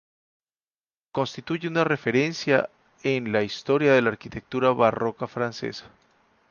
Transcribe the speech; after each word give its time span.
Constituye 1.11 1.67
una 1.67 1.83
referencia 1.83 2.71
en 3.03 3.31
la 3.31 3.43
historia 3.43 3.93
de 3.93 4.01
la 4.01 4.09
arquitectura 4.09 4.71
barroca 4.71 5.27
francesa. 5.27 5.85